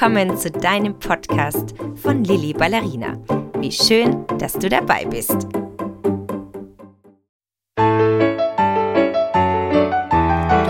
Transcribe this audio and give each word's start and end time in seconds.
willkommen 0.00 0.38
zu 0.38 0.50
deinem 0.50 0.98
Podcast 0.98 1.74
von 1.96 2.24
Lilly 2.24 2.54
Ballerina. 2.54 3.18
Wie 3.58 3.70
schön, 3.70 4.26
dass 4.38 4.54
du 4.54 4.70
dabei 4.70 5.04
bist. 5.04 5.46
Du 7.76 7.84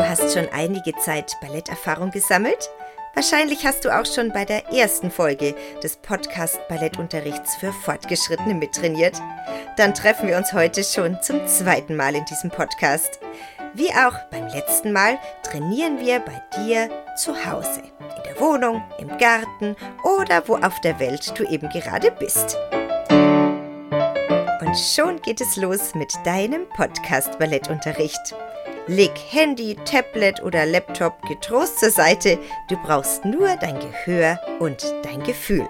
hast 0.09 0.35
schon 0.35 0.49
einige 0.53 0.97
Zeit 0.97 1.37
Balletterfahrung 1.41 2.11
gesammelt? 2.11 2.71
Wahrscheinlich 3.15 3.65
hast 3.65 3.85
du 3.85 3.97
auch 3.97 4.05
schon 4.05 4.33
bei 4.33 4.45
der 4.45 4.67
ersten 4.73 5.13
Folge 5.13 5.55
des 5.81 5.99
Podcast 5.99 6.59
Ballettunterrichts 6.69 7.55
für 7.55 7.73
Fortgeschrittene 7.73 8.55
mittrainiert. 8.55 9.23
Dann 9.77 9.95
treffen 9.95 10.27
wir 10.27 10.39
uns 10.39 10.53
heute 10.53 10.83
schon 10.83 11.23
zum 11.23 11.47
zweiten 11.47 11.95
Mal 11.95 12.17
in 12.17 12.25
diesem 12.25 12.51
Podcast. 12.51 13.21
Wie 13.75 13.91
auch 13.91 14.19
beim 14.31 14.49
letzten 14.49 14.93
Mal 14.93 15.19
trainieren 15.45 16.01
wir 16.01 16.19
bei 16.21 16.43
dir 16.57 16.91
zu 17.17 17.33
Hause, 17.47 17.83
in 18.01 18.23
der 18.25 18.41
Wohnung, 18.41 18.83
im 18.99 19.17
Garten 19.19 19.77
oder 20.03 20.43
wo 20.49 20.57
auf 20.57 20.81
der 20.81 20.99
Welt 20.99 21.39
du 21.39 21.45
eben 21.45 21.69
gerade 21.69 22.11
bist. 22.11 22.59
Und 24.61 24.77
schon 24.77 25.23
geht 25.23 25.41
es 25.41 25.57
los 25.57 25.95
mit 25.95 26.13
deinem 26.25 26.69
Podcast 26.71 27.39
Ballettunterricht. 27.39 28.35
Leg 28.89 29.13
Handy, 29.31 29.77
Tablet 29.85 30.43
oder 30.43 30.67
Laptop 30.67 31.23
getrost 31.29 31.79
zur 31.79 31.91
Seite, 31.91 32.39
du 32.69 32.77
brauchst 32.83 33.25
nur 33.25 33.55
dein 33.57 33.79
Gehör 33.79 34.41
und 34.59 34.85
dein 35.05 35.23
Gefühl. 35.23 35.69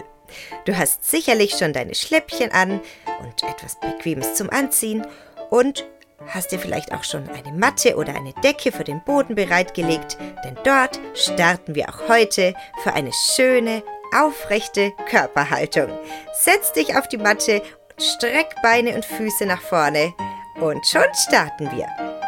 Du 0.65 0.75
hast 0.75 1.07
sicherlich 1.07 1.51
schon 1.51 1.73
deine 1.73 1.93
Schläppchen 1.93 2.51
an 2.51 2.81
und 3.21 3.43
etwas 3.43 3.79
Bequemes 3.79 4.33
zum 4.33 4.49
Anziehen 4.49 5.05
und 5.51 5.85
hast 6.27 6.51
dir 6.51 6.59
vielleicht 6.59 6.93
auch 6.93 7.03
schon 7.03 7.27
eine 7.29 7.57
Matte 7.57 7.95
oder 7.95 8.15
eine 8.15 8.33
Decke 8.43 8.71
für 8.71 8.83
den 8.83 9.03
Boden 9.03 9.35
bereitgelegt, 9.35 10.17
denn 10.43 10.57
dort 10.63 10.99
starten 11.13 11.75
wir 11.75 11.89
auch 11.89 12.07
heute 12.07 12.53
für 12.83 12.93
eine 12.93 13.11
schöne, 13.35 13.83
aufrechte 14.15 14.91
Körperhaltung. 15.09 15.89
Setz 16.33 16.73
dich 16.73 16.97
auf 16.97 17.07
die 17.07 17.17
Matte 17.17 17.61
und 17.61 18.03
streck 18.03 18.55
Beine 18.61 18.95
und 18.95 19.05
Füße 19.05 19.45
nach 19.45 19.61
vorne 19.61 20.13
und 20.59 20.85
schon 20.85 21.03
starten 21.13 21.69
wir. 21.71 22.20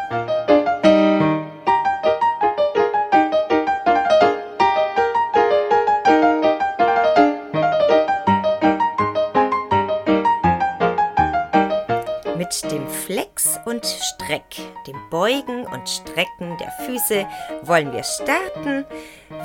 Dem 12.70 12.88
Flex 12.88 13.58
und 13.64 13.84
Streck, 13.84 14.56
dem 14.86 14.96
Beugen 15.10 15.66
und 15.66 15.88
Strecken 15.88 16.56
der 16.58 16.70
Füße 16.86 17.26
wollen 17.62 17.92
wir 17.92 18.02
starten. 18.02 18.84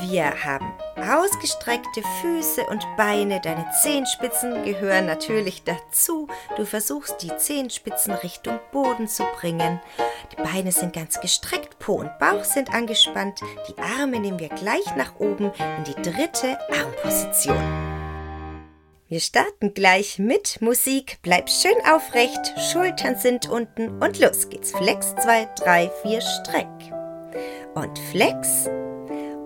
Wir 0.02 0.44
haben 0.44 0.72
ausgestreckte 0.98 2.02
Füße 2.22 2.66
und 2.68 2.86
Beine. 2.98 3.42
Deine 3.42 3.66
Zehenspitzen 3.82 4.64
gehören 4.64 5.06
natürlich 5.06 5.64
dazu. 5.64 6.28
Du 6.56 6.66
versuchst 6.66 7.22
die 7.22 7.36
Zehenspitzen 7.38 8.14
Richtung 8.14 8.60
Boden 8.72 9.08
zu 9.08 9.24
bringen. 9.40 9.80
Die 10.32 10.42
Beine 10.42 10.72
sind 10.72 10.94
ganz 10.94 11.20
gestreckt, 11.20 11.80
Po 11.80 11.94
und 11.96 12.18
Bauch 12.20 12.44
sind 12.44 12.74
angespannt. 12.74 13.42
Die 13.68 13.82
Arme 14.00 14.20
nehmen 14.20 14.40
wir 14.40 14.50
gleich 14.50 14.96
nach 14.96 15.20
oben 15.20 15.52
in 15.78 15.84
die 15.86 16.02
dritte 16.02 16.58
Armposition. 16.72 17.89
Wir 19.10 19.22
starten 19.22 19.74
gleich 19.74 20.20
mit 20.20 20.62
Musik. 20.62 21.18
Bleib 21.24 21.50
schön 21.50 21.74
aufrecht, 21.92 22.54
Schultern 22.72 23.16
sind 23.18 23.50
unten 23.50 24.04
und 24.04 24.20
los 24.20 24.50
geht's. 24.50 24.72
Flex 24.72 25.16
2, 25.16 25.50
3, 25.64 25.92
4, 26.04 26.22
Streck. 26.22 26.68
Und 27.74 27.98
Flex 28.12 28.70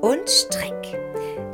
und 0.02 0.30
Streck. 0.30 1.00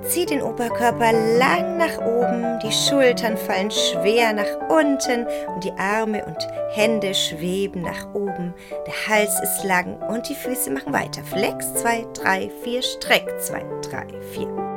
Zieh 0.02 0.26
den 0.26 0.42
Oberkörper 0.42 1.12
lang 1.38 1.78
nach 1.78 2.00
oben, 2.00 2.60
die 2.64 2.72
Schultern 2.72 3.38
fallen 3.38 3.70
schwer 3.70 4.34
nach 4.34 4.70
unten 4.72 5.28
und 5.54 5.64
die 5.64 5.74
Arme 5.74 6.26
und 6.26 6.48
Hände 6.72 7.14
schweben 7.14 7.84
nach 7.84 8.12
oben. 8.16 8.56
Der 8.88 9.08
Hals 9.08 9.40
ist 9.44 9.64
lang 9.64 10.02
und 10.10 10.28
die 10.28 10.34
Füße 10.34 10.72
machen 10.72 10.94
weiter. 10.94 11.24
Flex 11.24 11.76
2, 11.76 12.08
3, 12.16 12.52
4, 12.64 12.82
Streck 12.82 13.40
2, 13.40 13.64
3, 13.84 14.08
4. 14.34 14.69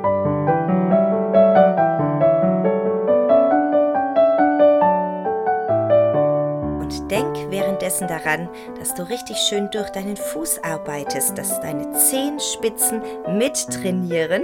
währenddessen 7.93 8.07
daran, 8.07 8.49
dass 8.79 8.93
du 8.93 9.03
richtig 9.03 9.37
schön 9.37 9.69
durch 9.71 9.89
deinen 9.89 10.17
Fuß 10.17 10.63
arbeitest, 10.63 11.37
dass 11.37 11.59
deine 11.61 11.91
Zehenspitzen 11.93 13.01
mittrainieren. 13.37 14.43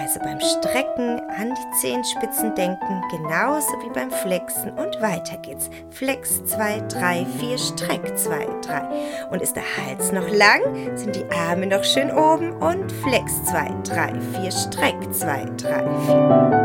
Also 0.00 0.20
beim 0.20 0.40
Strecken 0.40 1.20
an 1.38 1.54
die 1.54 1.80
Zehenspitzen 1.80 2.54
denken, 2.54 3.02
genauso 3.10 3.72
wie 3.82 3.90
beim 3.90 4.10
Flexen 4.10 4.70
und 4.70 5.02
weiter 5.02 5.36
geht's. 5.36 5.68
Flex 5.90 6.42
2, 6.46 6.80
3, 6.88 7.26
4, 7.38 7.58
Streck 7.58 8.18
2, 8.18 8.48
3. 8.62 9.28
Und 9.30 9.42
ist 9.42 9.54
der 9.54 9.64
Hals 9.76 10.10
noch 10.12 10.28
lang, 10.30 10.96
sind 10.96 11.14
die 11.14 11.30
Arme 11.30 11.66
noch 11.66 11.84
schön 11.84 12.10
oben 12.10 12.52
und 12.52 12.90
Flex 12.90 13.44
2, 13.44 13.68
3, 13.84 14.20
4, 14.40 14.50
Streck 14.50 15.14
2, 15.14 15.44
3, 15.58 16.50
4. 16.50 16.61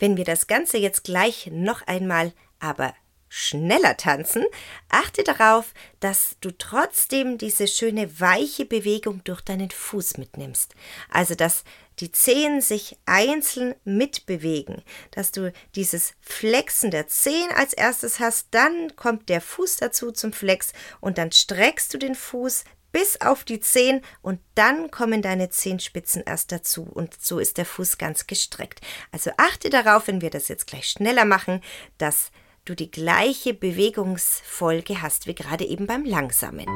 Wenn 0.00 0.16
wir 0.16 0.24
das 0.24 0.46
Ganze 0.46 0.78
jetzt 0.78 1.04
gleich 1.04 1.50
noch 1.52 1.86
einmal 1.86 2.32
aber 2.58 2.94
schneller 3.28 3.96
tanzen, 3.96 4.44
achte 4.88 5.22
darauf, 5.22 5.72
dass 6.00 6.36
du 6.40 6.50
trotzdem 6.50 7.38
diese 7.38 7.68
schöne 7.68 8.18
weiche 8.18 8.64
Bewegung 8.64 9.22
durch 9.24 9.42
deinen 9.42 9.70
Fuß 9.70 10.16
mitnimmst. 10.16 10.74
Also, 11.10 11.34
dass 11.36 11.64
die 12.00 12.10
Zehen 12.10 12.62
sich 12.62 12.96
einzeln 13.04 13.74
mitbewegen, 13.84 14.82
dass 15.10 15.32
du 15.32 15.52
dieses 15.74 16.14
Flexen 16.20 16.90
der 16.90 17.06
Zehen 17.06 17.50
als 17.54 17.74
erstes 17.74 18.20
hast, 18.20 18.48
dann 18.52 18.96
kommt 18.96 19.28
der 19.28 19.42
Fuß 19.42 19.76
dazu 19.76 20.10
zum 20.12 20.32
Flex 20.32 20.72
und 21.00 21.18
dann 21.18 21.30
streckst 21.30 21.92
du 21.92 21.98
den 21.98 22.14
Fuß 22.14 22.64
bis 22.92 23.20
auf 23.20 23.44
die 23.44 23.60
Zehen 23.60 24.02
und 24.22 24.40
dann 24.54 24.90
kommen 24.90 25.22
deine 25.22 25.50
Zehenspitzen 25.50 26.22
erst 26.24 26.52
dazu 26.52 26.82
und 26.82 27.20
so 27.20 27.38
ist 27.38 27.58
der 27.58 27.66
Fuß 27.66 27.98
ganz 27.98 28.26
gestreckt. 28.26 28.80
Also 29.12 29.30
achte 29.36 29.70
darauf, 29.70 30.08
wenn 30.08 30.20
wir 30.20 30.30
das 30.30 30.48
jetzt 30.48 30.66
gleich 30.66 30.86
schneller 30.86 31.24
machen, 31.24 31.62
dass 31.98 32.30
du 32.64 32.74
die 32.74 32.90
gleiche 32.90 33.54
Bewegungsfolge 33.54 35.02
hast 35.02 35.26
wie 35.26 35.34
gerade 35.34 35.64
eben 35.64 35.86
beim 35.86 36.04
langsamen. 36.04 36.66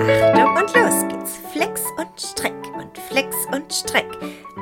Achtung 0.00 0.56
und 0.56 0.74
los 0.74 1.08
geht's. 1.08 1.40
Flex 1.52 1.82
und 1.98 2.20
Streck 2.20 2.54
und 2.78 2.96
Flex 2.98 3.36
und 3.52 3.72
Streck. 3.72 4.06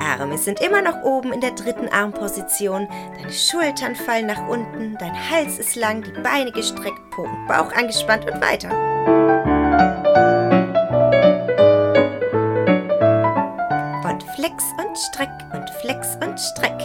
Arme 0.00 0.36
sind 0.36 0.60
immer 0.60 0.82
noch 0.82 1.02
oben 1.02 1.32
in 1.32 1.40
der 1.40 1.52
dritten 1.52 1.88
Armposition. 1.88 2.88
Deine 3.16 3.32
Schultern 3.32 3.94
fallen 3.94 4.26
nach 4.26 4.48
unten, 4.48 4.96
dein 4.98 5.30
Hals 5.30 5.58
ist 5.58 5.76
lang, 5.76 6.02
die 6.02 6.20
Beine 6.22 6.50
gestreckt, 6.50 7.10
Po 7.10 7.28
Bauch 7.46 7.72
angespannt 7.72 8.28
und 8.30 8.40
weiter. 8.40 8.97
Flex 14.38 14.62
und 14.78 14.96
Streck 14.96 15.30
und 15.52 15.68
Flex 15.80 16.16
und 16.24 16.38
Streck. 16.38 16.80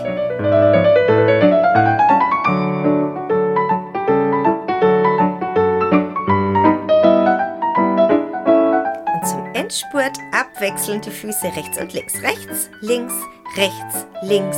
Und 9.13 9.27
zum 9.27 9.53
Endspurt 9.53 10.17
abwechselnd 10.31 11.05
die 11.05 11.11
Füße 11.11 11.45
rechts 11.55 11.77
und 11.77 11.93
links. 11.93 12.23
Rechts, 12.23 12.71
links, 12.81 13.13
rechts, 13.55 14.07
links. 14.23 14.57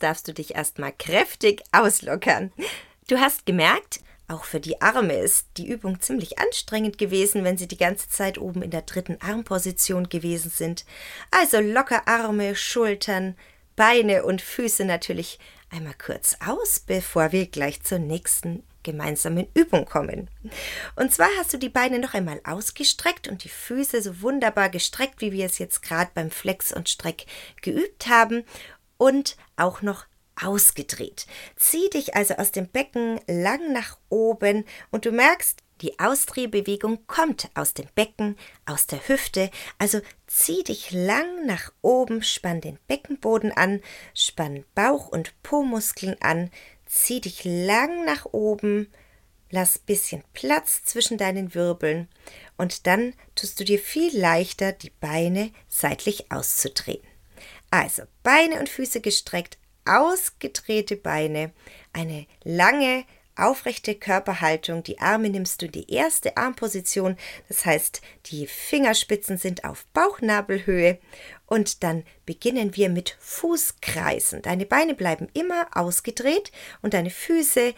Darfst 0.00 0.26
du 0.26 0.34
dich 0.34 0.56
erstmal 0.56 0.92
kräftig 0.92 1.62
auslockern. 1.70 2.52
Du 3.06 3.18
hast 3.18 3.46
gemerkt, 3.46 4.00
auch 4.28 4.44
für 4.44 4.60
die 4.60 4.80
Arme 4.80 5.14
ist 5.14 5.46
die 5.56 5.68
Übung 5.68 6.00
ziemlich 6.00 6.38
anstrengend 6.38 6.98
gewesen, 6.98 7.44
wenn 7.44 7.58
sie 7.58 7.68
die 7.68 7.76
ganze 7.76 8.08
Zeit 8.08 8.38
oben 8.38 8.62
in 8.62 8.70
der 8.70 8.82
dritten 8.82 9.18
Armposition 9.20 10.08
gewesen 10.08 10.50
sind. 10.50 10.84
Also 11.30 11.60
locker 11.60 12.06
Arme, 12.06 12.54
Schultern, 12.56 13.36
Beine 13.76 14.24
und 14.24 14.40
Füße 14.40 14.84
natürlich 14.84 15.38
einmal 15.70 15.94
kurz 15.94 16.36
aus, 16.46 16.80
bevor 16.80 17.32
wir 17.32 17.46
gleich 17.46 17.82
zur 17.82 17.98
nächsten 17.98 18.62
gemeinsamen 18.82 19.48
Übung 19.54 19.84
kommen. 19.84 20.30
Und 20.96 21.12
zwar 21.12 21.28
hast 21.38 21.52
du 21.52 21.58
die 21.58 21.68
Beine 21.68 21.98
noch 21.98 22.14
einmal 22.14 22.40
ausgestreckt 22.44 23.28
und 23.28 23.44
die 23.44 23.48
Füße 23.48 24.00
so 24.00 24.22
wunderbar 24.22 24.70
gestreckt, 24.70 25.20
wie 25.20 25.32
wir 25.32 25.46
es 25.46 25.58
jetzt 25.58 25.82
gerade 25.82 26.10
beim 26.14 26.30
Flex 26.30 26.72
und 26.72 26.88
Streck 26.88 27.26
geübt 27.60 28.06
haben 28.08 28.44
und 29.00 29.38
auch 29.56 29.80
noch 29.80 30.04
ausgedreht. 30.40 31.26
Zieh 31.56 31.88
dich 31.90 32.14
also 32.14 32.34
aus 32.34 32.52
dem 32.52 32.68
Becken 32.68 33.18
lang 33.26 33.72
nach 33.72 33.96
oben 34.10 34.64
und 34.90 35.06
du 35.06 35.10
merkst, 35.10 35.62
Die 35.80 35.98
Ausdrehbewegung 35.98 37.06
kommt 37.06 37.48
aus 37.54 37.72
dem 37.72 37.86
Becken, 37.94 38.36
aus 38.66 38.86
der 38.86 39.08
Hüfte, 39.08 39.50
also 39.78 40.02
zieh 40.26 40.62
dich 40.62 40.90
lang 40.90 41.46
nach 41.46 41.72
oben, 41.80 42.22
spann 42.22 42.60
den 42.60 42.78
Beckenboden 42.86 43.50
an, 43.52 43.80
spann 44.12 44.66
Bauch- 44.74 45.08
und 45.08 45.32
Po-Muskeln 45.42 46.16
an, 46.20 46.50
zieh 46.84 47.22
dich 47.22 47.44
lang 47.44 48.04
nach 48.04 48.26
oben, 48.26 48.92
lass 49.50 49.78
bisschen 49.78 50.22
Platz 50.34 50.84
zwischen 50.84 51.16
deinen 51.16 51.54
Wirbeln 51.54 52.08
und 52.58 52.86
dann 52.86 53.14
tust 53.34 53.58
du 53.58 53.64
dir 53.64 53.78
viel 53.78 54.14
leichter, 54.14 54.72
die 54.72 54.90
Beine 54.90 55.50
seitlich 55.66 56.30
auszudrehen. 56.30 57.09
Also 57.70 58.02
Beine 58.22 58.58
und 58.58 58.68
Füße 58.68 59.00
gestreckt, 59.00 59.58
ausgedrehte 59.84 60.96
Beine, 60.96 61.52
eine 61.92 62.26
lange 62.42 63.04
aufrechte 63.36 63.94
Körperhaltung. 63.94 64.82
Die 64.82 64.98
Arme 64.98 65.30
nimmst 65.30 65.62
du 65.62 65.66
in 65.66 65.72
die 65.72 65.92
erste 65.92 66.36
Armposition, 66.36 67.16
das 67.48 67.64
heißt, 67.64 68.02
die 68.26 68.46
Fingerspitzen 68.46 69.38
sind 69.38 69.64
auf 69.64 69.86
Bauchnabelhöhe 69.92 70.98
und 71.46 71.82
dann 71.82 72.04
beginnen 72.26 72.76
wir 72.76 72.90
mit 72.90 73.16
Fußkreisen. 73.20 74.42
Deine 74.42 74.66
Beine 74.66 74.94
bleiben 74.94 75.28
immer 75.32 75.68
ausgedreht 75.74 76.52
und 76.82 76.94
deine 76.94 77.10
Füße 77.10 77.74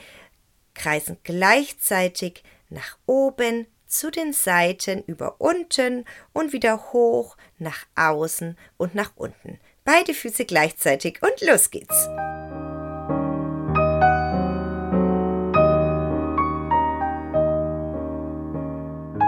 kreisen 0.75 1.19
gleichzeitig 1.23 2.43
nach 2.71 2.99
oben, 3.07 3.67
zu 3.87 4.11
den 4.11 4.33
Seiten, 4.33 5.05
über 5.05 5.39
unten 5.39 6.07
und 6.33 6.55
wieder 6.55 6.93
hoch, 6.95 7.37
nach 7.59 7.85
außen 7.95 8.57
und 8.79 8.95
nach 8.95 9.13
unten. 9.17 9.61
Beide 9.85 10.15
Füße 10.15 10.45
gleichzeitig 10.45 11.19
und 11.23 11.41
los 11.41 11.69
geht's. 11.73 12.09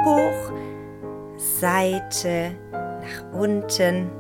Hoch, 0.05 0.53
Seite, 1.37 2.53
nach 2.71 3.33
unten 3.33 4.13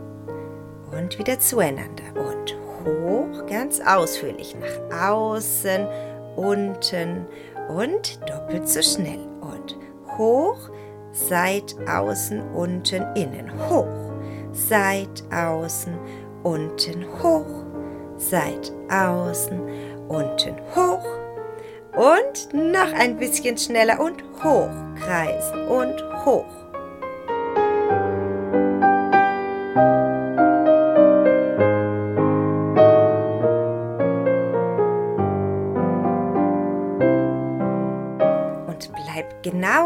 und 0.90 1.16
wieder 1.20 1.38
zueinander. 1.38 2.02
Und 2.16 2.56
hoch, 2.84 3.46
ganz 3.46 3.80
ausführlich, 3.80 4.56
nach 4.56 5.08
außen, 5.08 5.86
unten 6.34 7.26
und 7.68 8.18
doppelt 8.28 8.68
so 8.68 8.82
schnell. 8.82 9.20
Und 9.40 9.76
hoch, 10.18 10.68
seit, 11.12 11.76
außen, 11.88 12.40
unten, 12.54 13.04
innen. 13.14 13.52
Hoch, 13.70 13.86
seit, 14.52 15.22
außen, 15.32 15.94
unten, 15.94 16.23
hoch, 17.22 17.64
seit, 18.16 18.72
außen, 18.90 19.60
unten, 20.08 20.54
hoch. 20.76 21.04
Und 21.96 22.52
noch 22.52 22.92
ein 22.92 23.18
bisschen 23.18 23.56
schneller 23.56 24.00
und 24.00 24.22
hoch 24.42 24.70
kreisen 24.96 25.68
und 25.68 26.02
hoch. 26.24 26.63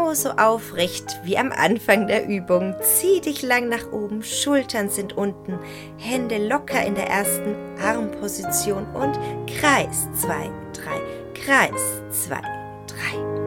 Genauso 0.09 0.31
aufrecht 0.31 1.19
wie 1.23 1.37
am 1.37 1.51
Anfang 1.51 2.07
der 2.07 2.27
Übung. 2.27 2.73
Zieh 2.81 3.21
dich 3.21 3.43
lang 3.43 3.69
nach 3.69 3.91
oben, 3.91 4.23
Schultern 4.23 4.89
sind 4.89 5.15
unten, 5.15 5.59
Hände 5.97 6.47
locker 6.47 6.83
in 6.83 6.95
der 6.95 7.07
ersten 7.07 7.55
Armposition 7.79 8.87
und 8.95 9.19
Kreis 9.45 10.07
2, 10.15 10.27
3, 10.73 10.91
Kreis 11.35 12.01
2, 12.09 12.41
3. 12.41 13.39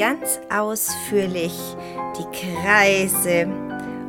ganz 0.00 0.40
ausführlich 0.48 1.52
Kreise. 2.40 3.46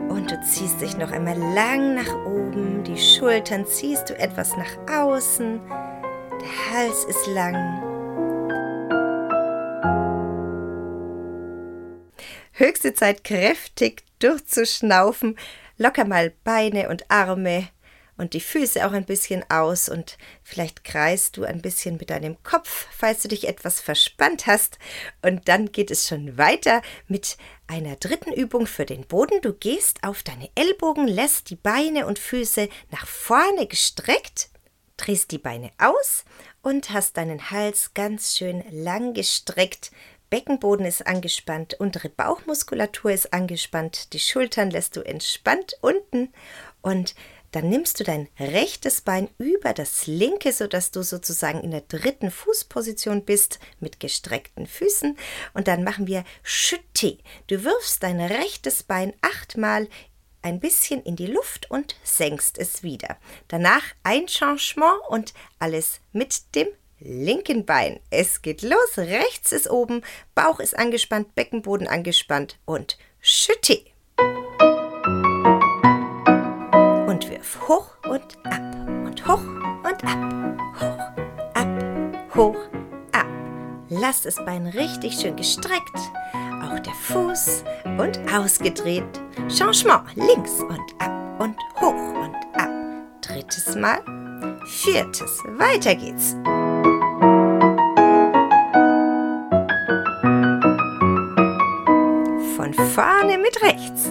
Und 0.08 0.32
du 0.32 0.42
ziehst 0.42 0.82
dich 0.82 0.98
noch 0.98 1.12
einmal 1.12 1.38
lang 1.38 1.96
nach 1.96 2.14
oben, 2.26 2.84
die 2.84 2.98
Schultern 2.98 3.66
ziehst 3.66 4.10
du 4.10 4.18
etwas 4.18 4.56
nach 4.56 5.04
außen, 5.04 5.60
der 5.68 6.74
Hals 6.74 7.06
ist 7.06 7.28
lang. 7.28 7.82
Höchste 12.54 12.94
Zeit, 12.94 13.24
kräftig 13.24 14.04
durchzuschnaufen, 14.20 15.38
locker 15.78 16.06
mal 16.06 16.32
Beine 16.44 16.90
und 16.90 17.10
Arme 17.10 17.70
und 18.22 18.34
die 18.36 18.40
Füße 18.40 18.86
auch 18.86 18.92
ein 18.92 19.06
bisschen 19.06 19.44
aus 19.50 19.90
und 19.90 20.20
vielleicht 20.44 20.84
kreist 20.84 21.38
du 21.38 21.44
ein 21.44 21.60
bisschen 21.60 21.98
mit 21.98 22.12
deinem 22.12 22.42
Kopf, 22.44 22.86
falls 22.92 23.24
du 23.24 23.28
dich 23.28 23.48
etwas 23.48 23.82
verspannt 23.82 24.46
hast. 24.46 24.78
Und 25.24 25.48
dann 25.48 25.72
geht 25.72 25.90
es 25.90 26.08
schon 26.08 26.38
weiter 26.38 26.84
mit 27.08 27.36
einer 27.66 27.96
dritten 27.96 28.32
Übung 28.32 28.68
für 28.68 28.86
den 28.86 29.08
Boden. 29.08 29.42
Du 29.42 29.54
gehst 29.54 30.04
auf 30.04 30.22
deine 30.22 30.52
Ellbogen, 30.54 31.08
lässt 31.08 31.50
die 31.50 31.56
Beine 31.56 32.06
und 32.06 32.20
Füße 32.20 32.70
nach 32.92 33.08
vorne 33.08 33.66
gestreckt, 33.66 34.52
drehst 34.98 35.32
die 35.32 35.40
Beine 35.40 35.72
aus 35.80 36.24
und 36.62 36.92
hast 36.92 37.18
deinen 37.18 37.50
Hals 37.50 37.96
ganz 37.96 38.38
schön 38.38 38.64
lang 38.70 39.16
gestreckt. 39.16 39.90
Beckenboden 40.30 40.86
ist 40.86 41.08
angespannt, 41.08 41.74
untere 41.80 42.10
Bauchmuskulatur 42.10 43.12
ist 43.12 43.34
angespannt, 43.34 44.14
die 44.14 44.20
Schultern 44.20 44.70
lässt 44.70 44.96
du 44.96 45.02
entspannt 45.02 45.74
unten 45.82 46.32
und 46.82 47.16
dann 47.52 47.70
nimmst 47.70 48.00
du 48.00 48.04
dein 48.04 48.28
rechtes 48.40 49.02
Bein 49.02 49.30
über 49.38 49.74
das 49.74 50.08
linke, 50.08 50.54
sodass 50.54 50.92
du 50.92 51.04
sozusagen 51.04 51.62
in 51.62 51.72
der 51.72 51.82
dritten 51.82 52.32
Fußposition 52.32 53.26
bist 53.26 53.60
mit 53.80 54.00
gestreckten 54.00 54.68
Füßen. 54.68 55.18
Und 55.54 55.68
dann 55.68 55.84
machen 55.84 56.08
wir 56.08 56.24
Schütti. 56.44 57.20
Du 57.48 57.64
wirfst 57.64 58.04
dein 58.04 58.22
rechtes 58.22 58.84
Bein 58.84 59.14
achtmal 59.22 59.88
ein 60.42 60.60
bisschen 60.60 61.04
in 61.04 61.16
die 61.16 61.28
Luft 61.28 61.70
und 61.70 61.96
senkst 62.04 62.58
es 62.58 62.84
wieder. 62.84 63.18
Danach 63.48 63.84
ein 64.04 64.28
Changement 64.28 65.00
und 65.10 65.34
alles 65.60 66.00
mit 66.14 66.56
dem 66.56 66.68
linken 67.00 67.66
Bein. 67.66 68.00
Es 68.10 68.42
geht 68.42 68.62
los. 68.62 68.98
Rechts 68.98 69.52
ist 69.52 69.70
oben, 69.70 70.02
Bauch 70.36 70.60
ist 70.60 70.78
angespannt, 70.78 71.36
Beckenboden 71.36 71.88
angespannt 71.88 72.58
und 72.66 72.98
Schütti. 73.20 73.91
Wirf 77.42 77.68
hoch 77.68 77.88
und 78.08 78.38
ab 78.44 78.62
und 78.88 79.28
hoch 79.28 79.42
und 79.42 80.04
ab, 80.04 80.58
hoch, 80.80 81.24
ab, 81.56 82.36
hoch, 82.36 82.56
ab. 83.14 83.26
Lass 83.90 84.22
das 84.22 84.36
Bein 84.46 84.68
richtig 84.68 85.20
schön 85.20 85.36
gestreckt, 85.36 85.98
auch 86.62 86.78
der 86.78 86.94
Fuß 86.94 87.64
und 87.98 88.20
ausgedreht. 88.32 89.20
Changement 89.48 90.04
links 90.14 90.62
und 90.62 90.94
ab 91.00 91.12
und 91.40 91.58
hoch 91.82 92.14
und 92.14 92.36
ab. 92.62 92.70
Drittes 93.22 93.76
Mal, 93.76 94.02
viertes, 94.68 95.40
weiter 95.58 95.96
geht's. 95.96 96.36
Von 102.56 102.72
vorne 102.94 103.40
mit 103.40 103.60
rechts. 103.64 104.11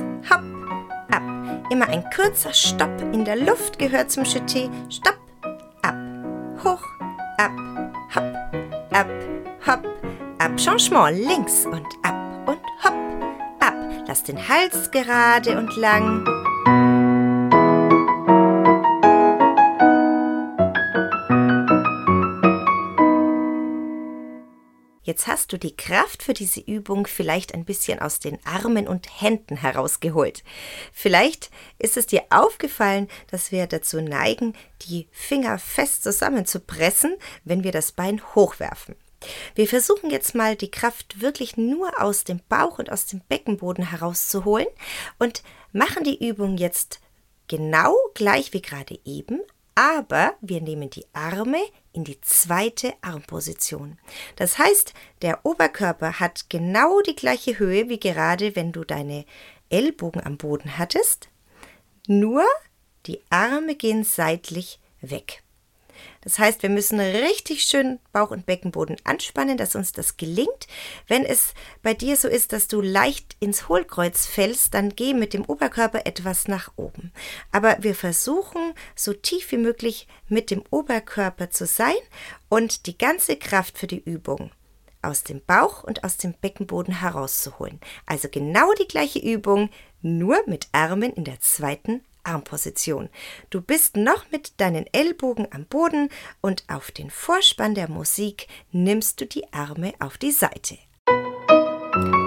Immer 1.80 1.92
ein 1.92 2.04
kurzer 2.14 2.52
Stopp 2.52 3.00
in 3.14 3.24
der 3.24 3.36
Luft 3.36 3.78
gehört 3.78 4.10
zum 4.10 4.24
Jeté. 4.24 4.68
Stopp, 4.90 5.18
ab, 5.80 5.94
hoch, 6.62 6.84
ab, 7.38 7.52
hopp, 8.14 8.34
ab, 8.92 9.06
hopp, 9.66 9.86
ab. 10.38 10.56
Changement 10.58 11.16
links 11.16 11.64
und 11.64 11.86
ab 12.02 12.14
und 12.46 12.60
hopp, 12.84 12.92
ab. 13.60 13.74
Lass 14.06 14.22
den 14.24 14.36
Hals 14.46 14.90
gerade 14.90 15.56
und 15.56 15.74
lang. 15.78 16.22
Jetzt 25.10 25.26
hast 25.26 25.52
du 25.52 25.58
die 25.58 25.74
Kraft 25.74 26.22
für 26.22 26.34
diese 26.34 26.60
Übung 26.60 27.08
vielleicht 27.08 27.52
ein 27.52 27.64
bisschen 27.64 27.98
aus 27.98 28.20
den 28.20 28.38
Armen 28.46 28.86
und 28.86 29.20
Händen 29.20 29.56
herausgeholt. 29.56 30.44
Vielleicht 30.92 31.50
ist 31.80 31.96
es 31.96 32.06
dir 32.06 32.22
aufgefallen, 32.30 33.08
dass 33.28 33.50
wir 33.50 33.66
dazu 33.66 34.00
neigen, 34.00 34.54
die 34.82 35.08
Finger 35.10 35.58
fest 35.58 36.04
zusammenzupressen, 36.04 37.16
wenn 37.42 37.64
wir 37.64 37.72
das 37.72 37.90
Bein 37.90 38.22
hochwerfen. 38.36 38.94
Wir 39.56 39.66
versuchen 39.66 40.10
jetzt 40.10 40.36
mal 40.36 40.54
die 40.54 40.70
Kraft 40.70 41.20
wirklich 41.20 41.56
nur 41.56 42.00
aus 42.00 42.22
dem 42.22 42.40
Bauch 42.48 42.78
und 42.78 42.92
aus 42.92 43.06
dem 43.06 43.20
Beckenboden 43.28 43.90
herauszuholen 43.90 44.68
und 45.18 45.42
machen 45.72 46.04
die 46.04 46.24
Übung 46.24 46.56
jetzt 46.56 47.00
genau 47.48 47.96
gleich 48.14 48.52
wie 48.52 48.62
gerade 48.62 48.96
eben, 49.04 49.40
aber 49.74 50.34
wir 50.40 50.60
nehmen 50.60 50.90
die 50.90 51.06
Arme 51.12 51.60
in 51.92 52.04
die 52.04 52.20
zweite 52.20 52.94
Armposition. 53.02 53.98
Das 54.36 54.58
heißt, 54.58 54.94
der 55.22 55.44
Oberkörper 55.44 56.20
hat 56.20 56.48
genau 56.48 57.00
die 57.00 57.16
gleiche 57.16 57.58
Höhe 57.58 57.88
wie 57.88 58.00
gerade, 58.00 58.56
wenn 58.56 58.72
du 58.72 58.84
deine 58.84 59.24
Ellbogen 59.68 60.22
am 60.24 60.36
Boden 60.36 60.78
hattest, 60.78 61.28
nur 62.06 62.44
die 63.06 63.20
Arme 63.30 63.74
gehen 63.74 64.04
seitlich 64.04 64.80
weg. 65.00 65.42
Das 66.22 66.38
heißt, 66.38 66.62
wir 66.62 66.70
müssen 66.70 67.00
richtig 67.00 67.62
schön 67.62 67.98
Bauch- 68.12 68.30
und 68.30 68.46
Beckenboden 68.46 68.96
anspannen, 69.04 69.56
dass 69.56 69.74
uns 69.74 69.92
das 69.92 70.16
gelingt. 70.16 70.66
Wenn 71.06 71.24
es 71.24 71.54
bei 71.82 71.94
dir 71.94 72.16
so 72.16 72.28
ist, 72.28 72.52
dass 72.52 72.68
du 72.68 72.80
leicht 72.80 73.36
ins 73.40 73.68
Hohlkreuz 73.68 74.26
fällst, 74.26 74.74
dann 74.74 74.90
geh 74.90 75.14
mit 75.14 75.32
dem 75.32 75.44
Oberkörper 75.44 76.06
etwas 76.06 76.48
nach 76.48 76.72
oben. 76.76 77.12
Aber 77.52 77.78
wir 77.80 77.94
versuchen, 77.94 78.74
so 78.94 79.12
tief 79.12 79.50
wie 79.52 79.58
möglich 79.58 80.06
mit 80.28 80.50
dem 80.50 80.62
Oberkörper 80.70 81.50
zu 81.50 81.66
sein 81.66 81.94
und 82.48 82.86
die 82.86 82.98
ganze 82.98 83.36
Kraft 83.36 83.78
für 83.78 83.86
die 83.86 84.02
Übung 84.02 84.50
aus 85.02 85.22
dem 85.24 85.40
Bauch 85.46 85.82
und 85.84 86.04
aus 86.04 86.16
dem 86.16 86.34
Beckenboden 86.34 87.00
herauszuholen. 87.00 87.80
Also 88.06 88.28
genau 88.28 88.72
die 88.74 88.88
gleiche 88.88 89.18
Übung, 89.18 89.70
nur 90.02 90.38
mit 90.46 90.68
Armen 90.72 91.12
in 91.12 91.24
der 91.24 91.40
zweiten 91.40 92.02
Armposition. 92.24 93.08
Du 93.50 93.60
bist 93.60 93.96
noch 93.96 94.30
mit 94.30 94.60
deinen 94.60 94.86
Ellbogen 94.92 95.48
am 95.50 95.64
Boden 95.66 96.08
und 96.40 96.64
auf 96.68 96.90
den 96.90 97.10
Vorspann 97.10 97.74
der 97.74 97.88
Musik 97.88 98.48
nimmst 98.72 99.20
du 99.20 99.26
die 99.26 99.52
Arme 99.52 99.92
auf 99.98 100.18
die 100.18 100.32
Seite. 100.32 100.78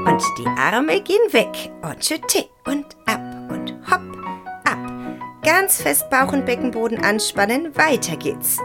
Und 0.05 0.21
die 0.37 0.47
Arme 0.57 1.01
gehen 1.01 1.31
weg 1.31 1.71
und 1.81 2.03
schütte 2.03 2.49
und 2.65 2.85
ab 3.05 3.21
und 3.49 3.71
hopp, 3.89 4.01
ab. 4.65 4.77
Ganz 5.43 5.81
fest 5.81 6.09
Bauch 6.09 6.33
und 6.33 6.45
Beckenboden 6.45 7.03
anspannen, 7.03 7.75
weiter 7.75 8.17
geht's. 8.17 8.59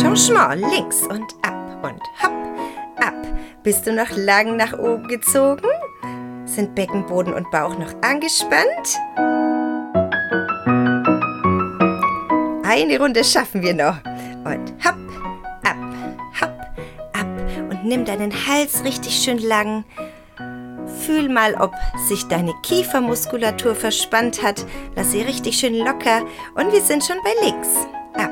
Changement 0.00 0.60
links 0.60 1.02
und 1.06 1.34
bist 3.64 3.86
du 3.86 3.92
noch 3.92 4.10
lang 4.14 4.56
nach 4.56 4.78
oben 4.78 5.08
gezogen? 5.08 5.66
Sind 6.44 6.74
Beckenboden 6.74 7.32
und 7.32 7.50
Bauch 7.50 7.76
noch 7.78 7.92
angespannt? 8.02 9.00
Eine 12.62 12.98
Runde 13.00 13.24
schaffen 13.24 13.62
wir 13.62 13.74
noch. 13.74 13.96
Und 14.44 14.72
hopp, 14.84 14.98
ab, 15.64 15.76
hopp, 16.40 16.60
ab. 17.14 17.26
Und 17.70 17.84
nimm 17.84 18.04
deinen 18.04 18.32
Hals 18.32 18.84
richtig 18.84 19.14
schön 19.14 19.38
lang. 19.38 19.84
Fühl 21.00 21.30
mal, 21.30 21.54
ob 21.54 21.72
sich 22.06 22.28
deine 22.28 22.52
Kiefermuskulatur 22.62 23.74
verspannt 23.74 24.42
hat. 24.42 24.64
Lass 24.94 25.12
sie 25.12 25.22
richtig 25.22 25.56
schön 25.56 25.74
locker. 25.74 26.22
Und 26.54 26.70
wir 26.72 26.82
sind 26.82 27.02
schon 27.02 27.16
bei 27.24 27.46
links. 27.46 27.68
Ab. 28.12 28.30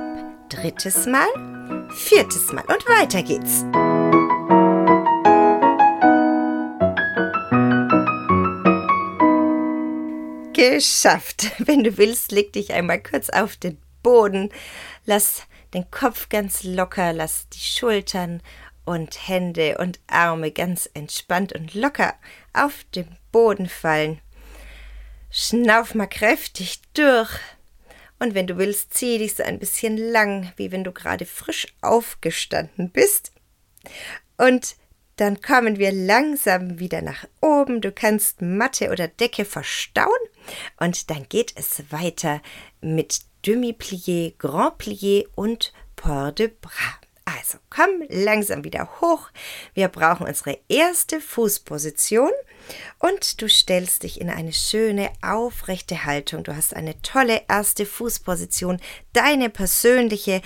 Drittes 0.51 1.07
Mal. 1.07 1.89
Viertes 1.97 2.53
Mal. 2.53 2.65
Und 2.69 2.87
weiter 2.87 3.23
geht's. 3.23 3.65
Geschafft. 10.71 11.51
Wenn 11.59 11.83
du 11.83 11.99
willst, 11.99 12.31
leg 12.31 12.53
dich 12.53 12.73
einmal 12.73 13.03
kurz 13.03 13.31
auf 13.31 13.57
den 13.57 13.79
Boden. 14.05 14.51
Lass 15.07 15.43
den 15.75 15.91
Kopf 15.91 16.29
ganz 16.29 16.63
locker, 16.63 17.13
lass 17.13 17.49
die 17.49 17.59
Schultern 17.59 18.41
und 18.85 19.27
Hände 19.27 19.79
und 19.79 19.99
Arme 20.07 20.53
ganz 20.53 20.89
entspannt 20.95 21.53
und 21.53 21.75
locker 21.75 22.15
auf 22.53 22.85
den 22.95 23.09
Boden 23.33 23.69
fallen. 23.69 24.21
Schnauf 25.33 25.97
mal 25.97 26.07
kräftig 26.07 26.81
durch. 26.95 27.41
Und 28.21 28.37
wenn 28.37 28.47
du 28.47 28.57
willst, 28.57 28.95
zieh 28.95 29.19
dich 29.19 29.35
so 29.35 29.43
ein 29.43 29.59
bisschen 29.59 29.97
lang, 29.97 30.53
wie 30.55 30.71
wenn 30.71 30.85
du 30.85 30.93
gerade 30.93 31.27
frisch 31.27 31.67
aufgestanden 31.81 32.91
bist. 32.91 33.33
Und 34.37 34.77
dann 35.17 35.41
kommen 35.41 35.81
wir 35.81 35.91
langsam 35.91 36.79
wieder 36.79 37.03
nach 37.03 37.27
oben. 37.41 37.81
Du 37.81 37.91
kannst 37.91 38.43
Matte 38.43 38.91
oder 38.91 39.09
Decke 39.09 39.45
verstauen 39.45 40.09
und 40.79 41.11
dann 41.11 41.29
geht 41.29 41.53
es 41.57 41.83
weiter 41.91 42.41
mit 42.81 43.21
Demi-Plié, 43.47 44.35
Grand 44.39 44.79
Plié 44.79 45.27
und 45.35 45.73
Port 45.97 46.39
de 46.39 46.49
Bras. 46.49 47.03
Also 47.25 47.59
komm 47.71 48.05
langsam 48.09 48.65
wieder 48.65 49.01
hoch. 49.01 49.31
Wir 49.75 49.89
brauchen 49.89 50.27
unsere 50.27 50.59
erste 50.69 51.21
Fußposition 51.21 52.31
und 52.99 53.41
du 53.41 53.49
stellst 53.49 54.03
dich 54.03 54.21
in 54.21 54.29
eine 54.29 54.53
schöne 54.53 55.11
aufrechte 55.23 56.05
Haltung. 56.05 56.43
Du 56.43 56.55
hast 56.55 56.75
eine 56.75 57.01
tolle 57.03 57.43
erste 57.49 57.87
Fußposition, 57.87 58.81
deine 59.13 59.51
persönliche 59.51 60.43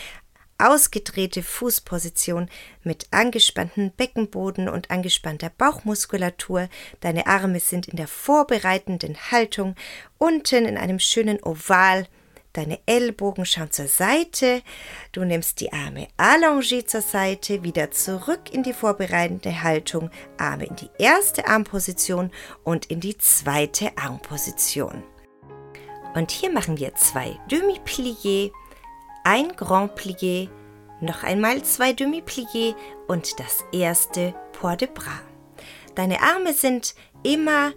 ausgedrehte 0.58 1.42
Fußposition 1.42 2.48
mit 2.82 3.06
angespanntem 3.10 3.90
Beckenboden 3.90 4.68
und 4.68 4.90
angespannter 4.90 5.50
Bauchmuskulatur. 5.50 6.68
Deine 7.00 7.26
Arme 7.26 7.60
sind 7.60 7.88
in 7.88 7.96
der 7.96 8.08
vorbereitenden 8.08 9.16
Haltung, 9.30 9.74
unten 10.18 10.66
in 10.66 10.76
einem 10.76 10.98
schönen 10.98 11.42
Oval. 11.42 12.06
Deine 12.52 12.78
Ellbogen 12.86 13.44
schauen 13.44 13.70
zur 13.70 13.86
Seite. 13.86 14.62
Du 15.12 15.24
nimmst 15.24 15.60
die 15.60 15.74
Arme 15.74 16.08
allongé 16.16 16.86
zur 16.86 17.02
Seite, 17.02 17.62
wieder 17.62 17.90
zurück 17.90 18.50
in 18.50 18.62
die 18.62 18.72
vorbereitende 18.72 19.62
Haltung, 19.62 20.10
Arme 20.38 20.64
in 20.64 20.76
die 20.76 20.88
erste 20.98 21.46
Armposition 21.48 22.30
und 22.64 22.86
in 22.86 23.00
die 23.00 23.18
zweite 23.18 23.90
Armposition. 23.98 25.02
Und 26.14 26.30
hier 26.30 26.50
machen 26.50 26.78
wir 26.78 26.94
zwei 26.94 27.38
Demi-Plié 27.50 28.50
ein 29.26 29.56
Grand 29.56 29.96
Plié, 29.96 30.48
noch 31.00 31.24
einmal 31.24 31.60
zwei 31.64 31.92
Demi-Plié 31.92 32.76
und 33.08 33.40
das 33.40 33.64
erste 33.72 34.32
Port 34.52 34.82
de 34.82 34.88
Bras. 34.88 35.20
Deine 35.96 36.22
Arme 36.22 36.52
sind 36.52 36.94
immer 37.24 37.72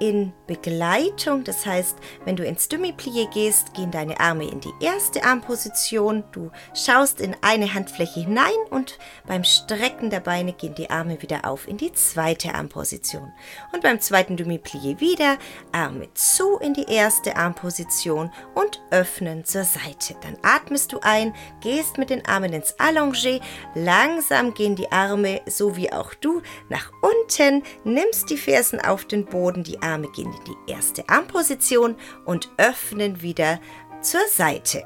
in 0.00 0.32
Begleitung. 0.48 1.44
Das 1.44 1.64
heißt, 1.64 1.96
wenn 2.24 2.34
du 2.34 2.44
ins 2.44 2.68
Demi-Plié 2.68 3.30
gehst, 3.32 3.74
gehen 3.74 3.92
deine 3.92 4.18
Arme 4.18 4.50
in 4.50 4.60
die 4.60 4.72
erste 4.80 5.22
Armposition. 5.22 6.24
Du 6.32 6.50
schaust 6.74 7.20
in 7.20 7.36
eine 7.42 7.72
Handfläche 7.72 8.20
hinein 8.20 8.50
und 8.70 8.98
beim 9.28 9.44
Strecken 9.44 10.10
der 10.10 10.20
Beine 10.20 10.54
gehen 10.54 10.74
die 10.74 10.90
Arme 10.90 11.22
wieder 11.22 11.44
auf 11.44 11.68
in 11.68 11.76
die 11.76 11.92
zweite 11.92 12.54
Armposition. 12.54 13.32
Und 13.72 13.82
beim 13.82 14.00
zweiten 14.00 14.36
Demi-Plié 14.36 14.98
wieder 14.98 15.36
Arme 15.70 16.08
zu 16.14 16.56
in 16.58 16.74
die 16.74 16.90
erste 16.90 17.36
Armposition 17.36 18.32
und 18.54 18.82
öffnen 18.90 19.44
zur 19.44 19.64
Seite. 19.64 20.16
Dann 20.22 20.38
atmest 20.42 20.92
du 20.92 20.98
ein, 21.02 21.34
gehst 21.60 21.98
mit 21.98 22.08
den 22.10 22.26
Armen 22.26 22.52
ins 22.54 22.74
Allongé. 22.78 23.40
Langsam 23.74 24.54
gehen 24.54 24.76
die 24.76 24.90
Arme, 24.90 25.42
so 25.46 25.76
wie 25.76 25.92
auch 25.92 26.14
du, 26.14 26.40
nach 26.70 26.90
unten, 27.02 27.62
nimmst 27.84 28.30
die 28.30 28.38
Fersen 28.38 28.80
auf 28.80 29.04
den 29.04 29.26
Boden, 29.26 29.62
die 29.62 29.80
Arme 29.82 29.89
Arme 29.90 30.08
gehen 30.08 30.32
in 30.32 30.44
die 30.44 30.56
erste 30.72 31.08
Armposition 31.08 31.96
und 32.24 32.48
öffnen 32.56 33.22
wieder 33.22 33.60
zur 34.02 34.20
Seite. 34.32 34.84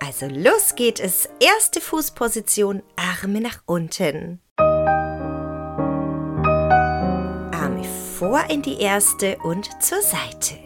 Also 0.00 0.26
los 0.26 0.74
geht 0.74 1.00
es. 1.00 1.28
Erste 1.40 1.80
Fußposition, 1.80 2.82
Arme 2.96 3.40
nach 3.40 3.62
unten. 3.66 4.40
Arme 7.52 7.84
vor 8.18 8.44
in 8.48 8.62
die 8.62 8.80
erste 8.80 9.36
und 9.38 9.68
zur 9.82 10.02
Seite. 10.02 10.58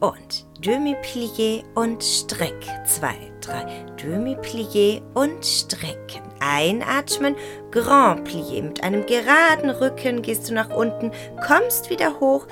Und 0.00 0.46
Demi-Plié 0.60 1.64
und 1.74 2.02
Streck. 2.02 2.66
Zwei, 2.86 3.16
drei. 3.40 3.86
Demi-Plié 3.96 5.02
und 5.14 5.44
Strecken. 5.44 6.23
Einatmen, 6.40 7.36
Grand 7.70 8.26
Plié. 8.28 8.62
Mit 8.62 8.82
einem 8.82 9.06
geraden 9.06 9.70
Rücken 9.70 10.22
gehst 10.22 10.48
du 10.48 10.54
nach 10.54 10.70
unten, 10.70 11.12
kommst 11.46 11.90
wieder 11.90 12.20
hoch, 12.20 12.46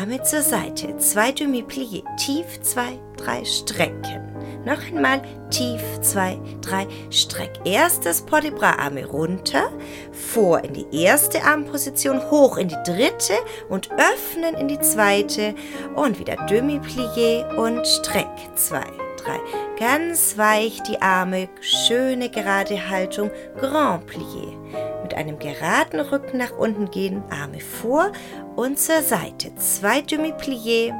Arme 0.00 0.22
zur 0.22 0.42
Seite. 0.42 0.96
Zwei 0.98 1.30
Demi-Plié. 1.30 2.04
Tief, 2.16 2.60
zwei, 2.62 2.98
drei, 3.16 3.44
strecken. 3.44 4.26
Noch 4.66 4.84
einmal 4.88 5.22
tief, 5.50 5.80
zwei, 6.00 6.40
drei, 6.60 6.88
streck. 7.10 7.52
Erstes 7.64 8.20
Port 8.22 8.42
de 8.42 8.52
Arme 8.60 9.06
runter, 9.06 9.70
vor 10.10 10.64
in 10.64 10.74
die 10.74 11.04
erste 11.04 11.44
Armposition, 11.44 12.20
hoch 12.32 12.56
in 12.56 12.66
die 12.66 12.82
dritte 12.84 13.34
und 13.68 13.88
öffnen 13.92 14.56
in 14.56 14.66
die 14.66 14.80
zweite 14.80 15.54
und 15.94 16.18
wieder 16.18 16.34
Demi-Plié 16.48 17.54
und 17.54 17.86
streck. 17.86 18.26
Zwei, 18.56 18.86
drei. 19.26 19.40
Ganz 19.78 20.38
weich 20.38 20.82
die 20.82 21.00
Arme, 21.02 21.48
schöne 21.60 22.30
gerade 22.30 22.88
Haltung, 22.88 23.30
Grand 23.58 24.08
Plié. 24.08 24.56
Mit 25.02 25.14
einem 25.14 25.38
geraden 25.38 26.00
Rücken 26.00 26.38
nach 26.38 26.56
unten 26.56 26.90
gehen, 26.90 27.22
Arme 27.30 27.60
vor 27.60 28.12
und 28.56 28.78
zur 28.78 29.02
Seite. 29.02 29.54
Zwei 29.56 30.00
Demi-Plié. 30.00 30.92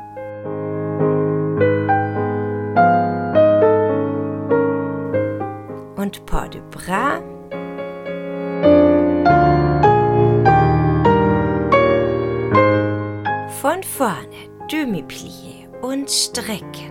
Und 5.97 6.25
Port 6.26 6.54
de 6.54 6.62
Bras. 6.71 7.21
Von 13.61 13.83
vorne. 13.83 14.56
Demi-Plié 14.71 15.68
und 15.80 16.11
strecken. 16.11 16.85